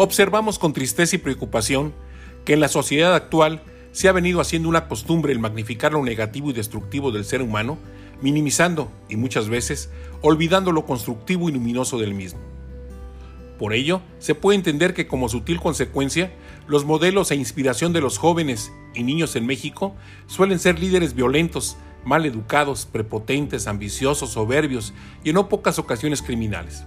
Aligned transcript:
Observamos 0.00 0.60
con 0.60 0.72
tristeza 0.72 1.16
y 1.16 1.18
preocupación 1.18 1.92
que 2.44 2.52
en 2.52 2.60
la 2.60 2.68
sociedad 2.68 3.16
actual 3.16 3.62
se 3.90 4.08
ha 4.08 4.12
venido 4.12 4.40
haciendo 4.40 4.68
una 4.68 4.86
costumbre 4.86 5.32
el 5.32 5.40
magnificar 5.40 5.92
lo 5.92 6.04
negativo 6.04 6.50
y 6.50 6.52
destructivo 6.52 7.10
del 7.10 7.24
ser 7.24 7.42
humano, 7.42 7.78
minimizando, 8.22 8.92
y 9.08 9.16
muchas 9.16 9.48
veces, 9.48 9.90
olvidando 10.22 10.70
lo 10.70 10.86
constructivo 10.86 11.48
y 11.48 11.52
luminoso 11.52 11.98
del 11.98 12.14
mismo. 12.14 12.38
Por 13.58 13.72
ello, 13.72 14.00
se 14.20 14.36
puede 14.36 14.56
entender 14.56 14.94
que 14.94 15.08
como 15.08 15.28
sutil 15.28 15.58
consecuencia, 15.58 16.32
los 16.68 16.84
modelos 16.84 17.32
e 17.32 17.34
inspiración 17.34 17.92
de 17.92 18.00
los 18.00 18.18
jóvenes 18.18 18.70
y 18.94 19.02
niños 19.02 19.34
en 19.34 19.46
México 19.46 19.96
suelen 20.28 20.60
ser 20.60 20.78
líderes 20.78 21.14
violentos, 21.14 21.76
mal 22.04 22.24
educados, 22.24 22.86
prepotentes, 22.86 23.66
ambiciosos, 23.66 24.30
soberbios 24.30 24.94
y 25.24 25.30
en 25.30 25.34
no 25.34 25.48
pocas 25.48 25.80
ocasiones 25.80 26.22
criminales. 26.22 26.84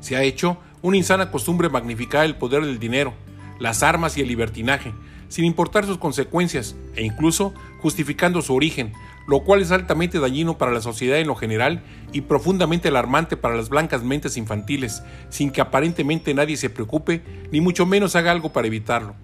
Se 0.00 0.16
ha 0.16 0.22
hecho 0.22 0.58
una 0.82 0.96
insana 0.96 1.30
costumbre 1.30 1.68
magnificar 1.68 2.24
el 2.24 2.36
poder 2.36 2.64
del 2.64 2.78
dinero, 2.78 3.14
las 3.58 3.82
armas 3.82 4.16
y 4.16 4.20
el 4.20 4.28
libertinaje, 4.28 4.92
sin 5.28 5.44
importar 5.44 5.84
sus 5.84 5.98
consecuencias 5.98 6.76
e 6.94 7.04
incluso 7.04 7.52
justificando 7.80 8.42
su 8.42 8.54
origen, 8.54 8.92
lo 9.26 9.40
cual 9.40 9.60
es 9.60 9.70
altamente 9.70 10.20
dañino 10.20 10.56
para 10.56 10.72
la 10.72 10.80
sociedad 10.80 11.18
en 11.18 11.26
lo 11.26 11.34
general 11.34 11.82
y 12.12 12.22
profundamente 12.22 12.88
alarmante 12.88 13.36
para 13.36 13.56
las 13.56 13.68
blancas 13.68 14.02
mentes 14.02 14.36
infantiles, 14.36 15.02
sin 15.28 15.50
que 15.50 15.60
aparentemente 15.60 16.32
nadie 16.32 16.56
se 16.56 16.70
preocupe 16.70 17.22
ni 17.50 17.60
mucho 17.60 17.84
menos 17.84 18.16
haga 18.16 18.32
algo 18.32 18.52
para 18.52 18.68
evitarlo. 18.68 19.14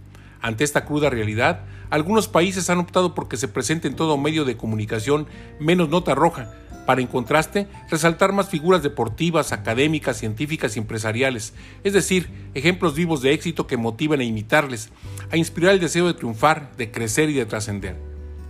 Ante 0.43 0.63
esta 0.63 0.85
cruda 0.85 1.09
realidad, 1.09 1.65
algunos 1.89 2.29
países 2.29 2.69
han 2.69 2.79
optado 2.79 3.15
por 3.15 3.29
que 3.29 3.39
se 3.39 3.49
presente 3.49 3.89
en 3.89 3.97
todo 3.97 4.19
medio 4.19 4.45
de 4.45 4.59
comunicación 4.59 5.27
menos 5.59 5.89
nota 5.89 6.15
roja, 6.15 6.53
para 6.87 7.01
en 7.01 7.07
contraste 7.07 7.67
resaltar 7.91 8.33
más 8.33 8.49
figuras 8.49 8.83
deportivas, 8.83 9.53
académicas, 9.53 10.19
científicas 10.19 10.77
y 10.77 10.81
empresariales, 10.81 11.55
es 11.83 11.93
decir, 11.93 12.31
ejemplos 12.55 12.95
vivos 12.95 13.23
de 13.23 13.33
éxito 13.33 13.67
que 13.67 13.77
motivan 13.77 14.21
a 14.21 14.25
imitarles, 14.25 14.91
a 15.31 15.37
inspirar 15.37 15.73
el 15.73 15.81
deseo 15.81 16.07
de 16.07 16.15
triunfar, 16.15 16.77
de 16.77 16.91
crecer 16.91 17.31
y 17.31 17.35
de 17.35 17.47
trascender. 17.47 17.97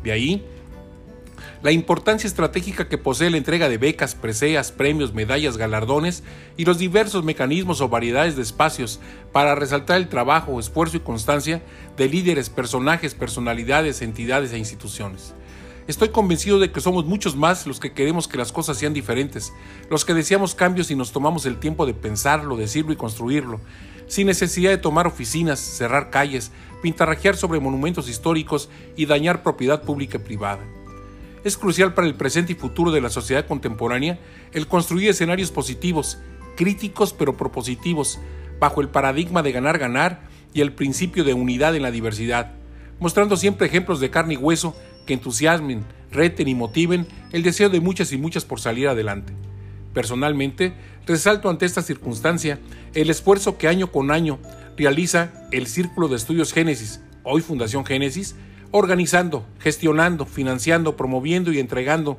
De 0.02 0.12
ahí 0.12 0.44
la 1.64 1.72
importancia 1.72 2.28
estratégica 2.28 2.88
que 2.88 2.98
posee 2.98 3.30
la 3.30 3.38
entrega 3.38 3.70
de 3.70 3.78
becas, 3.78 4.14
preseas, 4.14 4.70
premios, 4.70 5.14
medallas, 5.14 5.56
galardones 5.56 6.22
y 6.58 6.66
los 6.66 6.76
diversos 6.76 7.24
mecanismos 7.24 7.80
o 7.80 7.88
variedades 7.88 8.36
de 8.36 8.42
espacios 8.42 9.00
para 9.32 9.54
resaltar 9.54 9.96
el 9.96 10.08
trabajo, 10.08 10.60
esfuerzo 10.60 10.98
y 10.98 11.00
constancia 11.00 11.62
de 11.96 12.10
líderes, 12.10 12.50
personajes, 12.50 13.14
personalidades, 13.14 14.02
entidades 14.02 14.52
e 14.52 14.58
instituciones. 14.58 15.32
Estoy 15.86 16.08
convencido 16.08 16.58
de 16.58 16.72
que 16.72 16.80
somos 16.80 17.04
muchos 17.04 17.36
más 17.36 17.66
los 17.66 17.78
que 17.78 17.92
queremos 17.92 18.26
que 18.26 18.38
las 18.38 18.52
cosas 18.52 18.78
sean 18.78 18.94
diferentes, 18.94 19.52
los 19.90 20.06
que 20.06 20.14
deseamos 20.14 20.54
cambios 20.54 20.90
y 20.90 20.96
nos 20.96 21.12
tomamos 21.12 21.44
el 21.44 21.58
tiempo 21.58 21.84
de 21.84 21.92
pensarlo, 21.92 22.56
decirlo 22.56 22.94
y 22.94 22.96
construirlo, 22.96 23.60
sin 24.06 24.26
necesidad 24.26 24.70
de 24.70 24.78
tomar 24.78 25.06
oficinas, 25.06 25.60
cerrar 25.60 26.08
calles, 26.08 26.52
pintarrajear 26.80 27.36
sobre 27.36 27.60
monumentos 27.60 28.08
históricos 28.08 28.70
y 28.96 29.04
dañar 29.04 29.42
propiedad 29.42 29.82
pública 29.82 30.16
y 30.16 30.20
privada. 30.20 30.64
Es 31.44 31.58
crucial 31.58 31.92
para 31.92 32.06
el 32.06 32.14
presente 32.14 32.52
y 32.52 32.56
futuro 32.56 32.90
de 32.90 33.02
la 33.02 33.10
sociedad 33.10 33.46
contemporánea 33.46 34.18
el 34.52 34.66
construir 34.66 35.10
escenarios 35.10 35.50
positivos, 35.50 36.16
críticos 36.56 37.12
pero 37.12 37.36
propositivos, 37.36 38.18
bajo 38.58 38.80
el 38.80 38.88
paradigma 38.88 39.42
de 39.42 39.52
ganar-ganar 39.52 40.22
y 40.54 40.62
el 40.62 40.72
principio 40.72 41.24
de 41.24 41.34
unidad 41.34 41.76
en 41.76 41.82
la 41.82 41.90
diversidad, 41.90 42.52
mostrando 43.00 43.36
siempre 43.36 43.66
ejemplos 43.66 44.00
de 44.00 44.08
carne 44.08 44.34
y 44.34 44.38
hueso 44.38 44.74
que 45.06 45.14
entusiasmen, 45.14 45.84
reten 46.10 46.48
y 46.48 46.54
motiven 46.54 47.06
el 47.32 47.42
deseo 47.42 47.68
de 47.68 47.80
muchas 47.80 48.12
y 48.12 48.18
muchas 48.18 48.44
por 48.44 48.60
salir 48.60 48.88
adelante. 48.88 49.32
Personalmente, 49.92 50.74
resalto 51.06 51.50
ante 51.50 51.66
esta 51.66 51.82
circunstancia 51.82 52.58
el 52.94 53.10
esfuerzo 53.10 53.58
que 53.58 53.68
año 53.68 53.92
con 53.92 54.10
año 54.10 54.38
realiza 54.76 55.48
el 55.52 55.66
Círculo 55.66 56.08
de 56.08 56.16
Estudios 56.16 56.52
Génesis, 56.52 57.00
hoy 57.22 57.42
Fundación 57.42 57.84
Génesis, 57.84 58.34
organizando, 58.70 59.46
gestionando, 59.60 60.26
financiando, 60.26 60.96
promoviendo 60.96 61.52
y 61.52 61.60
entregando 61.60 62.18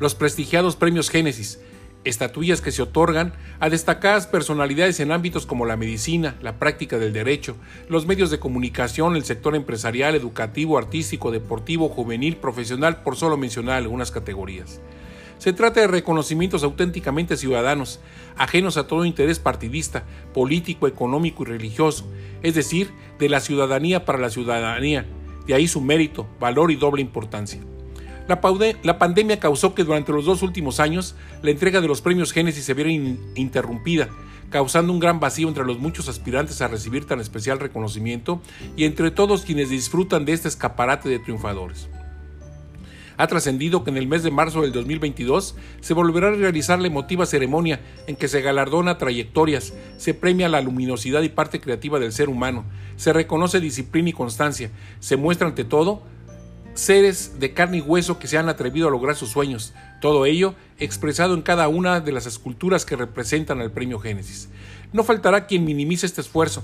los 0.00 0.14
prestigiados 0.14 0.76
premios 0.76 1.10
Génesis, 1.10 1.60
estatuillas 2.08 2.60
que 2.60 2.72
se 2.72 2.82
otorgan 2.82 3.32
a 3.60 3.68
destacadas 3.68 4.26
personalidades 4.26 5.00
en 5.00 5.12
ámbitos 5.12 5.46
como 5.46 5.66
la 5.66 5.76
medicina, 5.76 6.36
la 6.40 6.58
práctica 6.58 6.98
del 6.98 7.12
derecho, 7.12 7.56
los 7.88 8.06
medios 8.06 8.30
de 8.30 8.38
comunicación, 8.38 9.16
el 9.16 9.24
sector 9.24 9.54
empresarial, 9.54 10.14
educativo, 10.14 10.78
artístico, 10.78 11.30
deportivo, 11.30 11.88
juvenil, 11.88 12.36
profesional, 12.36 13.02
por 13.02 13.16
solo 13.16 13.36
mencionar 13.36 13.76
algunas 13.76 14.10
categorías. 14.10 14.80
Se 15.38 15.52
trata 15.52 15.80
de 15.80 15.86
reconocimientos 15.86 16.64
auténticamente 16.64 17.36
ciudadanos, 17.36 18.00
ajenos 18.36 18.76
a 18.76 18.88
todo 18.88 19.04
interés 19.04 19.38
partidista, 19.38 20.04
político, 20.34 20.88
económico 20.88 21.44
y 21.44 21.46
religioso, 21.46 22.10
es 22.42 22.54
decir, 22.54 22.90
de 23.18 23.28
la 23.28 23.40
ciudadanía 23.40 24.04
para 24.04 24.18
la 24.18 24.30
ciudadanía, 24.30 25.06
de 25.46 25.54
ahí 25.54 25.68
su 25.68 25.80
mérito, 25.80 26.26
valor 26.40 26.72
y 26.72 26.76
doble 26.76 27.02
importancia. 27.02 27.60
La, 28.28 28.98
pandemia 28.98 29.40
causó 29.40 29.74
que 29.74 29.84
durante 29.84 30.12
los 30.12 30.26
dos 30.26 30.42
últimos 30.42 30.80
años 30.80 31.14
la 31.42 31.50
entrega 31.50 31.80
de 31.80 31.88
los 31.88 32.02
premios 32.02 32.32
Génesis 32.32 32.62
se 32.62 32.74
viera 32.74 32.90
interrumpida, 32.90 34.10
causando 34.50 34.92
un 34.92 35.00
gran 35.00 35.18
vacío 35.18 35.48
entre 35.48 35.64
los 35.64 35.78
muchos 35.78 36.10
aspirantes 36.10 36.60
a 36.60 36.68
recibir 36.68 37.06
tan 37.06 37.20
especial 37.20 37.58
reconocimiento 37.58 38.42
y 38.76 38.84
entre 38.84 39.10
todos 39.10 39.46
quienes 39.46 39.70
disfrutan 39.70 40.26
de 40.26 40.34
este 40.34 40.48
escaparate 40.48 41.08
de 41.08 41.18
triunfadores. 41.20 41.88
Ha 43.16 43.26
trascendido 43.26 43.82
que 43.82 43.90
en 43.90 43.96
el 43.96 44.06
mes 44.06 44.22
de 44.22 44.30
marzo 44.30 44.60
del 44.60 44.72
2022 44.72 45.56
se 45.80 45.94
volverá 45.94 46.28
a 46.28 46.32
realizar 46.32 46.78
la 46.78 46.86
emotiva 46.86 47.24
ceremonia 47.24 47.80
en 48.06 48.14
que 48.14 48.28
se 48.28 48.42
galardona 48.42 48.98
trayectorias, 48.98 49.72
se 49.96 50.12
premia 50.12 50.50
la 50.50 50.60
luminosidad 50.60 51.22
y 51.22 51.30
parte 51.30 51.60
creativa 51.60 51.98
del 51.98 52.12
ser 52.12 52.28
humano, 52.28 52.66
se 52.96 53.14
reconoce 53.14 53.58
disciplina 53.58 54.10
y 54.10 54.12
constancia, 54.12 54.70
se 55.00 55.16
muestra 55.16 55.48
ante 55.48 55.64
todo 55.64 56.02
seres 56.78 57.40
de 57.40 57.52
carne 57.52 57.78
y 57.78 57.80
hueso 57.80 58.20
que 58.20 58.28
se 58.28 58.38
han 58.38 58.48
atrevido 58.48 58.86
a 58.86 58.90
lograr 58.92 59.16
sus 59.16 59.30
sueños, 59.30 59.74
todo 60.00 60.26
ello 60.26 60.54
expresado 60.78 61.34
en 61.34 61.42
cada 61.42 61.66
una 61.66 61.98
de 61.98 62.12
las 62.12 62.26
esculturas 62.26 62.84
que 62.84 62.94
representan 62.94 63.60
al 63.60 63.72
premio 63.72 63.98
Génesis. 63.98 64.48
No 64.92 65.02
faltará 65.02 65.48
quien 65.48 65.64
minimice 65.64 66.06
este 66.06 66.20
esfuerzo, 66.20 66.62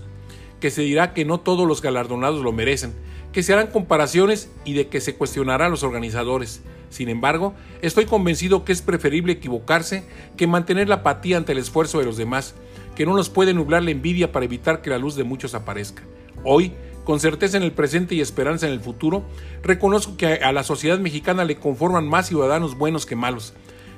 que 0.60 0.70
se 0.70 0.82
dirá 0.82 1.14
que 1.14 1.24
no 1.24 1.40
todos 1.40 1.66
los 1.66 1.82
galardonados 1.82 2.42
lo 2.42 2.52
merecen, 2.52 2.94
que 3.32 3.42
se 3.42 3.52
harán 3.52 3.66
comparaciones 3.66 4.50
y 4.64 4.74
de 4.74 4.86
que 4.86 5.00
se 5.00 5.16
cuestionará 5.16 5.66
a 5.66 5.68
los 5.68 5.82
organizadores. 5.82 6.62
Sin 6.90 7.08
embargo, 7.08 7.52
estoy 7.82 8.04
convencido 8.06 8.64
que 8.64 8.70
es 8.70 8.82
preferible 8.82 9.32
equivocarse 9.32 10.04
que 10.36 10.46
mantener 10.46 10.88
la 10.88 10.96
apatía 10.96 11.38
ante 11.38 11.50
el 11.50 11.58
esfuerzo 11.58 11.98
de 11.98 12.04
los 12.04 12.16
demás, 12.16 12.54
que 12.94 13.04
no 13.04 13.16
nos 13.16 13.30
puede 13.30 13.52
nublar 13.52 13.82
la 13.82 13.90
envidia 13.90 14.30
para 14.30 14.44
evitar 14.44 14.80
que 14.80 14.90
la 14.90 14.98
luz 14.98 15.16
de 15.16 15.24
muchos 15.24 15.56
aparezca. 15.56 16.04
Hoy, 16.44 16.72
con 17.04 17.20
certeza 17.20 17.56
en 17.56 17.62
el 17.62 17.72
presente 17.72 18.14
y 18.14 18.20
esperanza 18.20 18.66
en 18.66 18.72
el 18.72 18.80
futuro, 18.80 19.24
reconozco 19.62 20.16
que 20.16 20.26
a 20.26 20.52
la 20.52 20.64
sociedad 20.64 20.98
mexicana 20.98 21.44
le 21.44 21.56
conforman 21.56 22.08
más 22.08 22.26
ciudadanos 22.26 22.76
buenos 22.76 23.06
que 23.06 23.16
malos, 23.16 23.54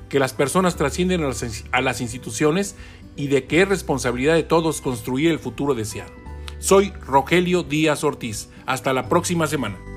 que 0.09 0.19
las 0.19 0.33
personas 0.33 0.75
trascienden 0.75 1.23
a 1.71 1.81
las 1.81 2.01
instituciones 2.01 2.75
y 3.15 3.27
de 3.27 3.45
que 3.45 3.61
es 3.61 3.67
responsabilidad 3.67 4.35
de 4.35 4.43
todos 4.43 4.81
construir 4.81 5.31
el 5.31 5.39
futuro 5.39 5.73
deseado. 5.73 6.11
Soy 6.59 6.91
Rogelio 7.05 7.63
Díaz 7.63 8.03
Ortiz. 8.03 8.49
Hasta 8.65 8.93
la 8.93 9.09
próxima 9.09 9.47
semana. 9.47 9.96